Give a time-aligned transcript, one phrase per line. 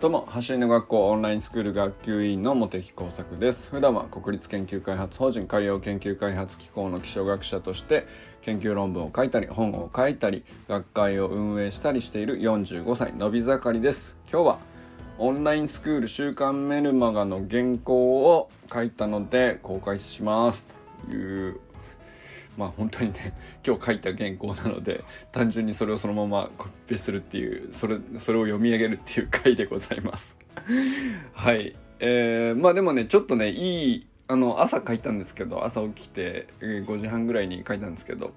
[0.00, 3.68] どうも走りの学校オンラインスクール学級委員の茂木耕作です。
[3.68, 8.06] 普段は国立研究開発法人海洋研究開発機構の気象学者として
[8.40, 14.16] 研究論文を書いたり本を書いたり学会を運営したりしている45歳のび盛りです。
[14.32, 14.58] 今日は
[15.18, 20.64] オンラインスクール週刊メルマガの原稿を書いたので公開します。
[21.10, 21.60] という
[22.56, 23.32] まあ本当にね
[23.66, 30.38] 今日書いた原稿なので単純にそれをそのままコピペするっていうそれそれを読み上げるっていう回でございます。
[31.32, 31.76] はい。
[32.02, 38.32] えー、まあでもねちょっとねいいあの朝書いたんですけど朝起きて5時半ぐらいに書いたんですけど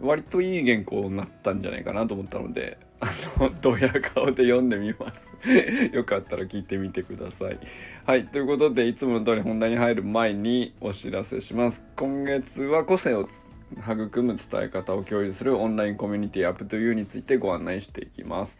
[0.00, 3.06] 割といい原稿になったんじゃないかなと思ったのであ
[3.40, 5.34] のドヤ顔で読んでみます。
[5.92, 7.58] よかったら聞いてみてください。
[8.06, 8.28] はい。
[8.28, 11.82] ということでいつもの通り本題に入る前にお知らせします。
[11.96, 13.26] 今月は個性を
[13.76, 18.56] 育む伝え方を共有するオンラインコミュニティアップというについてご案内していきます。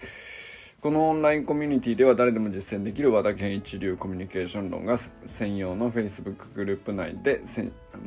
[0.80, 7.43] このオンラインコミュニティでは誰でも実践できる和田健一流コミュニケーション論が専用の Facebook グループ内で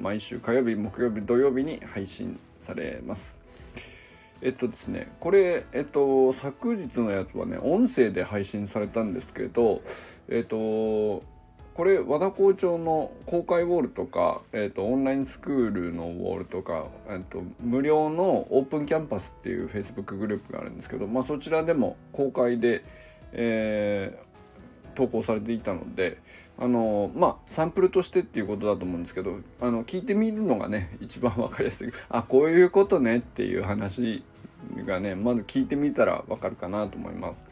[0.01, 3.44] 毎週火曜日木曜日土曜日に配信されます。
[4.41, 9.81] えっとですねこれえっと昨日のやつはね音声で配信されたんですけど
[10.29, 11.23] えっと
[11.75, 22.85] これ和田校長の公開ウォールとか、えっと、オンラインスクールのウォールとか、えっと、無料のオープンキャンパスっていう Facebook グループがあるんですけど、まあ、そちらでも公開で、
[23.33, 24.24] えー、
[24.95, 26.17] 投稿されていたので
[26.57, 34.23] あのまあサンプルとしてっていうことだと思うんですけどあの聞いてみるのがね一番分かりやすいあこういうことねっていう話
[34.85, 37.43] がねまず聞いてみたら分かるかなと思います。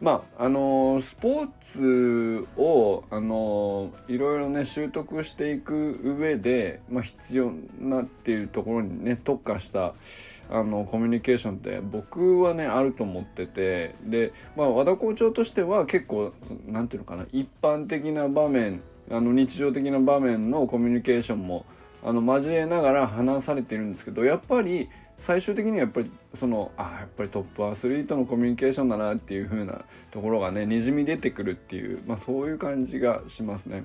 [0.00, 9.94] まああのスポーツをあのいろいろね習得していく上で、まあ、必要になっていうところにね特化した
[10.50, 16.32] あのコミュニケーションって僕はねあると思っててで、まあ、和田校長としては結構
[16.66, 21.64] 何て言うのかな一般的な場面あの日常的な場面のコミュニケーションも
[22.02, 33.84] あの交えながら話されてるんですけどやっぱり最終的にはやっぱりそのあやっぱりトップアスリートのコミュニケーションだなっていう風なところがねにじみ出てくるっていう、まあ、そういう感じがしますね。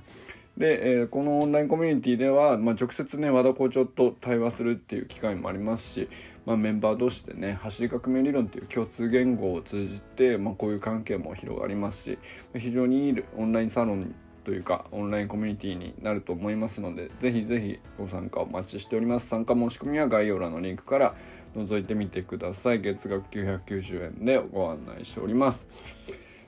[0.58, 6.10] で、えー、このオンラインコミュニティでは、まあ、直接ね和田校長と対話するっていう機会もありますし、
[6.46, 12.20] まあ、メンバー同士でね走り革命理論という共通言語を通じて、まあ、こういう関係も広がりますし
[12.58, 14.14] 非常にいいオンラインサロン
[14.44, 19.28] というかオンラインコミュニティになると思いますのでぜひぜひご参加お待ちしております。
[19.28, 21.16] 参加申し込みは概要欄のリンクから
[21.56, 22.82] 覗いてみてください。
[22.82, 25.68] 月額990円でご案内しております。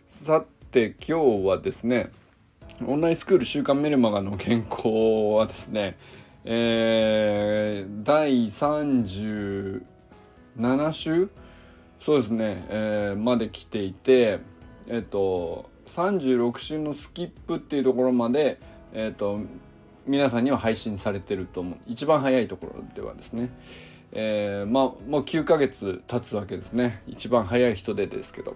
[0.06, 2.12] さて今日はですね
[2.86, 5.98] オンラインスクール週刊メルマガの原稿はですね
[6.44, 9.84] えー、第37
[10.92, 11.30] 週？
[12.00, 14.40] そうですね、えー、まで来ていて
[14.88, 18.60] えっ、と36週のスキップっていうところまで、
[18.94, 19.40] えーと、
[20.06, 21.78] 皆さんには配信されてると思う。
[21.88, 23.50] 一番早いところではですね、
[24.12, 27.02] えー、まあもう9ヶ月経つわけですね。
[27.08, 28.56] 一番早い人でですけど。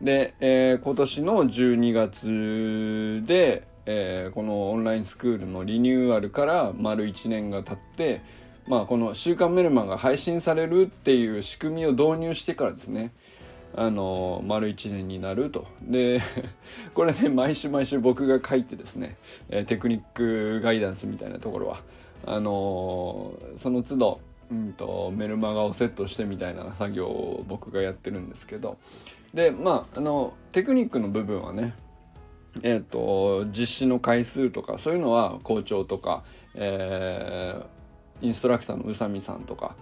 [0.00, 8.22] で、えー、今年の12月で、えー、このオンラインスクールのリニューアルから丸1年が経って
[8.66, 13.12] まあこの「週刊メルマン」が配信されるっていう仕組みを導入してからですね。
[13.74, 15.66] あの丸1年になると。
[15.82, 16.20] で
[16.94, 19.16] これね毎週毎週僕が書いてですね、
[19.48, 21.82] えテクニックガイダンスみたいなところは
[22.26, 24.20] あのその都度、
[24.50, 28.78] うんと、メルマガをセットしてみたいな作業を僕がやってるんですけど。
[29.32, 31.74] でまああのテクニックの部分はね
[32.62, 37.64] えーと、実施の回数とかそういうのは校長とか、えー、
[38.22, 39.74] インストラクターの宇佐美さんとか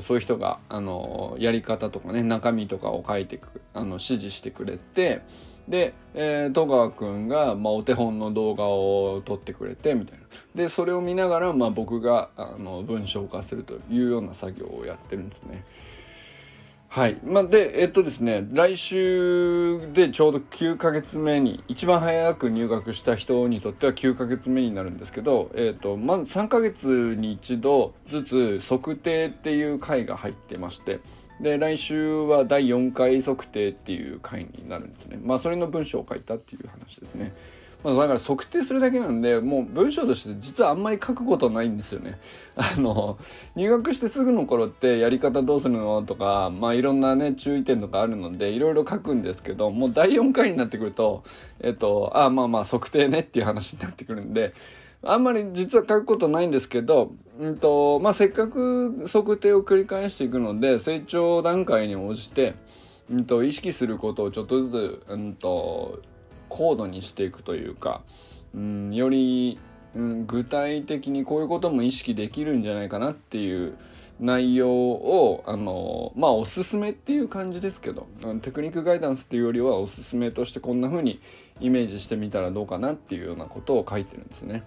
[0.00, 5.22] そういう人があのやり方とかね中身とかを書いてくあの指示してくれて
[5.68, 10.24] で、えー、戸川君が、まあ、お手本の動画を撮ってくれてみたいな
[10.54, 15.64] でそれを見ながら、まあ、僕があの文章化するというような作業をやってるんですね。
[16.94, 17.16] はい。
[17.24, 31.00] まあ、で、えっとですね、来週でちょうど9ヶ月目に、一番早く入学した人にとっては9ヶ月目になるんですけど、えっと、まず3ヶ月に一度ずつ測定っていう回が入ってまして、
[31.40, 35.18] で、来週は第4回測定っていう回になるんですね。
[35.20, 37.34] まあ、それの文章を書いたっていう話ですね。
[37.84, 42.18] まあ、だから測定するだけなんでもう文章として実はあんまり書くことないんですよね。
[42.56, 43.18] あの
[43.54, 51.24] 入学してすぐの頃ってやり方どうするのとかまあいろんなね注意点とかあるのでいろいろ書くんですけどもう第4回になってくると
[51.60, 54.54] えっとあまあまあ測定ねっていう話になってくるんで。
[55.06, 62.54] あんまり実は書くことないんですけど、うんとまあ、せっかく測定を繰り返していくので成長段階に応じて
[63.10, 66.00] うんと、意識することをちょっとずつ、うんと、
[66.54, 68.02] 高度にしていくというか、
[68.54, 69.58] うん、より、
[69.96, 73.76] うん、具体的にこういうことも意識できるんじゃないかなっていう
[74.20, 78.06] 内容をあのまあおすすめっていう感じですけど
[78.42, 81.20] テクニックガイダンスっていうよりはおすすめとしてこんな風に
[81.58, 84.62] イメージしてみたらどうかなっていうようなことを書いてるんですね。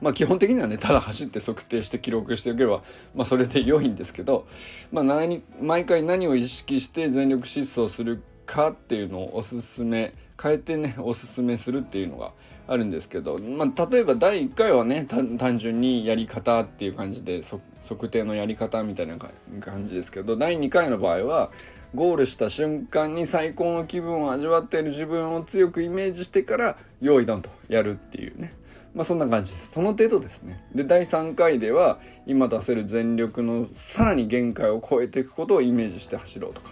[0.00, 2.82] まあ基本的にはねただ走って測定して記録しておけば、
[3.14, 4.48] まあ、それで良いんですけど、
[4.90, 12.32] まあ、何毎回何を意識して全力疾走するかっていうのをおすすめ変えてね おすすめするっていうのが
[12.66, 17.42] あるんですけど、まあ、例えば第1回はね単純にやり方っていう感じで
[17.86, 19.16] 測定のやり方みたいな
[19.60, 21.50] 感じですけど第2回の場合は
[21.94, 28.54] ゴールした瞬間に最高の気分を味わっている自分を強くイメージしてから用意ドンとやるっていうね
[28.94, 29.72] まあそんな感じです。
[29.72, 30.64] その程度ですね。
[30.74, 36.70] で、第3回では今出せる全力のさらに限界を超えていくことをイメージして走ろうとか。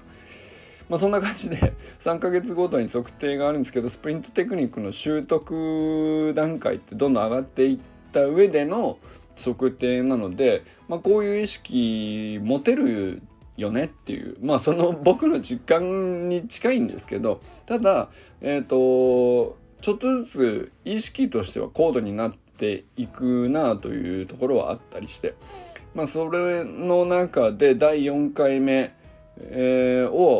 [0.93, 1.57] まあそんな感じで
[2.01, 7.79] 3ヶ月ごとに測定があるんですけど、スプリントテクニックの習得段階ってどんどん上がっていっ
[8.13, 8.99] た上での
[9.43, 13.23] 測定なので、まあこういう意識持てる
[13.57, 18.11] よねっていうまあその 僕の実感に近いんですけどただ
[18.43, 25.35] えっ、ー、とちょっとずつ意識としては高度になっていくなというところはあったりして
[25.95, 28.93] まあそれの中で第4回目、
[29.39, 30.32] えー、を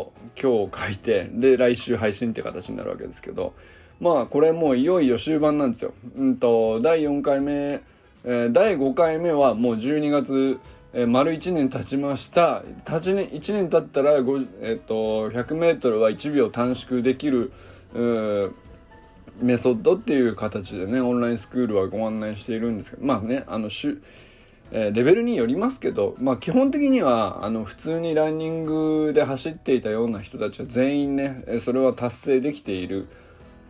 [0.43, 3.53] 今日書いてで来週配信って形になるわけですけど
[4.01, 5.93] まあこれもういよいよ終盤なんですよ。
[6.17, 10.59] うんと第4回目、えー、第5回目はもう12月
[10.95, 17.51] えー、丸1年経ちました1年 ,1 年経ったら、えーと、100m は1秒短縮できる
[19.41, 23.99] メソッドっていう形でねオンラインスクールはご案内しているんですけどまあねあのし
[24.75, 33.07] えレベルによりますけど、まあ、基本的にはあの普通にランニングで走っていたような人たちは全員ねそれは達成できている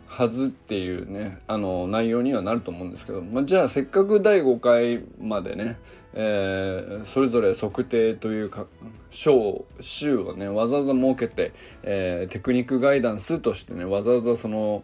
[0.08, 5.78] はずっていうねあの内容にはなると思うんですけど、まあ、じゃあせっかく第5回までね、
[6.14, 8.68] えー、それぞれ測定というか
[9.10, 11.52] 章週をねわざわざ設けて、
[11.82, 14.84] えー、テクニックガイダンスとしてねわざわざその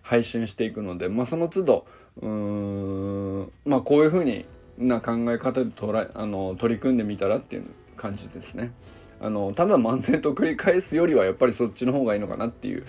[0.00, 1.86] 配信していくので、まあ、その都度
[2.22, 4.46] うーんまあこういうふうに
[4.78, 7.64] な考え方で捉えあの取り組んでみたらっていう
[7.96, 8.72] 感じですね。
[9.20, 12.84] あのただ漫然と繰り返すよりはやっぱりそっちの方がいいのかなっていう。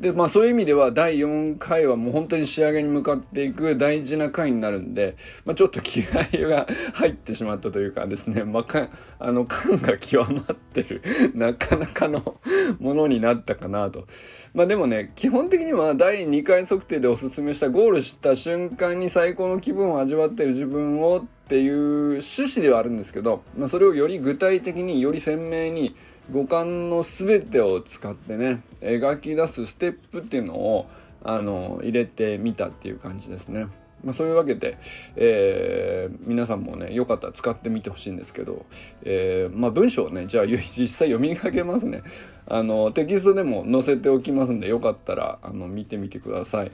[0.00, 8.88] でまあそういう意味では第4回はもう本当に仕上げに向かっていく大事な回になるんで、まあ、ちょっと気合が入ってしまったというかですね、まあ、か
[9.18, 11.02] あの感が極まってる
[11.34, 12.36] なかなかの
[12.78, 14.06] ものになったかなと。
[14.54, 21.74] まあでもね基本的には第2回測定でおすすめしたゴールした瞬間に最高の気分を味わってる自分をっていう
[22.18, 25.96] 趣旨ではあるんですけど、まあ、それをより具体的により鮮明に
[26.30, 30.86] 五感の全てを使ってね描き出すステップっていうのを
[31.24, 33.68] あの入れてみたっていう感じですね。
[34.04, 34.76] まあ、そういうわけで、
[35.16, 38.66] えー、皆さんもねよかったら使ってみてほしいんですけど、
[39.02, 42.02] えー、まあ、文章をねじゃあ 実際読み上げますね
[42.46, 46.72] あのテキストでも載せておきますんでよかったらあの見てみてください。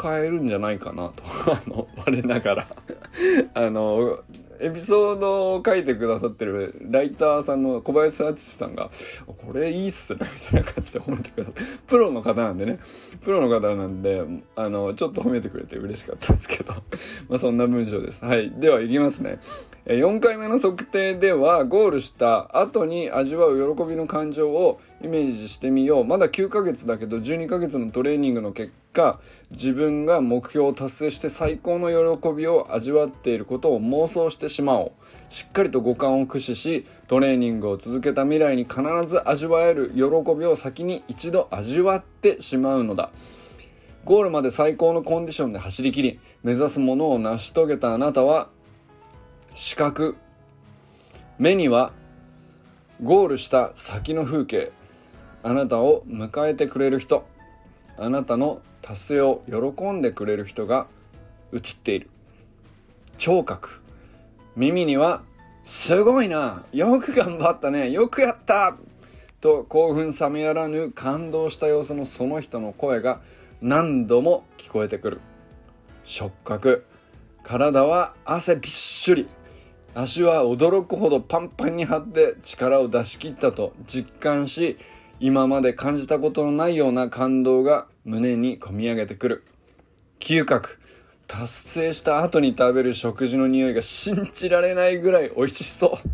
[0.00, 1.22] 使えるんじゃないかなと。
[1.52, 2.68] あの我ながら。
[3.52, 4.20] あの
[4.58, 8.90] エピソードを書いてくださってるライターさんの小林敦さんが
[9.26, 12.78] 「これいいっすね」 みたいな感じで褒めてくださってプロの方なんでね。
[13.22, 14.22] プロの方なんで
[14.56, 16.74] あのちょっと褒めてくれて嬉しかったんですけど。
[17.28, 18.24] まあそんな文章です。
[18.24, 18.50] はい。
[18.56, 19.38] ではいきますね。
[19.86, 26.04] 4回目の測定ではゴールした後に味わう喜びの感情をイメージしてみよう。
[26.04, 29.20] まだ9ヶ月だけど12ヶ月のトレーニングの結果
[29.50, 34.92] 自分が目標を達成して最高の喜びを味わっていることを妄想してしまおう。
[35.28, 40.00] しっかりと五感を駆使しトレーニングを続けた未来に必ず味わえる喜
[40.34, 43.10] びを先に一度味わってしまうのだ。
[44.04, 48.48] ゴールまで最高のコンディションで走りきり目指すものを成し遂げたあなたは
[49.54, 50.16] 視覚
[51.38, 51.92] 目には
[53.02, 54.72] ゴールした先の風景。
[55.42, 57.24] あなたを迎えてくれる人。
[58.02, 60.86] あなたの達成を喜んでくれる人が
[61.52, 62.08] 映っている。
[63.18, 63.82] 聴覚。
[64.56, 65.20] 耳には
[65.64, 66.64] すごいな。
[66.72, 67.90] よく頑張ったね。
[67.90, 68.74] よくやった。
[69.42, 73.20] と興奮冷めやらぬ感動した様子のその人の声が
[73.60, 75.20] 何度も聞こえてくる。
[76.04, 76.86] 触覚。
[77.42, 79.28] 体は汗びっしゅり。
[79.94, 84.78] 足は驚くほどパンパンに張って力を出し切ったと実感し
[85.18, 89.44] 今まで感じたことのないような感動が胸にこみ上げてくる。
[90.20, 90.78] 嗅覚。
[91.26, 96.08] 達成した後に食べる食事の匂いが信じられないぐらい美味しそう。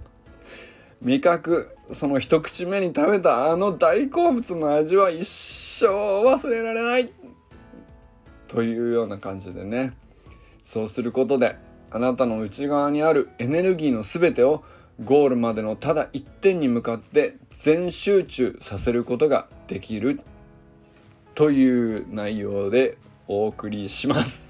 [1.01, 1.77] 味覚。
[1.93, 7.13] その一口目に食べたあの大好物の味は一生忘れられない。
[8.49, 9.97] というような感じでね。
[10.65, 11.57] そうすることで
[11.93, 14.65] あなたの内側にあるエネルギーの全てを
[15.05, 20.21] ゴールまでのただ一点に向かって全集中させることができる。
[21.37, 22.97] という内容で
[23.29, 24.49] お送りします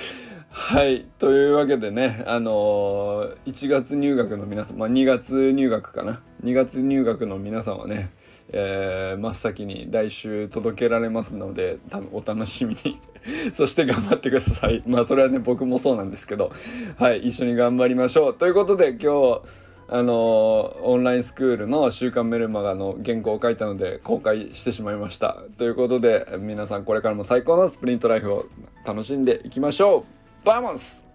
[0.50, 1.06] はい。
[1.18, 6.20] というわけでね、あのー、1月入学の皆さん、まあ、2月入学かな。
[6.44, 8.10] 2月入学の皆さんはね、
[8.52, 11.78] えー、真っ先に来週届けられますので、
[12.12, 13.00] お楽しみに
[13.52, 14.82] そして頑張ってください。
[14.86, 16.52] まあ、それはね、僕もそうなんですけど、
[16.98, 17.20] はい。
[17.26, 18.34] 一緒に頑張りましょう。
[18.34, 19.42] ということで、今日、
[19.88, 25.42] あの、オンラインスクールの週刊メルマガの原稿を書いたので公開してしまいました。
[25.58, 28.46] ということで、皆さんこれからも最高のスプリントライフを
[28.84, 30.04] 楽しんでいきましょ
[30.42, 31.05] うバモス